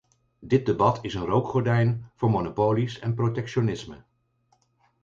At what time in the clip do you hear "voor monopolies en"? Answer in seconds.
2.15-3.13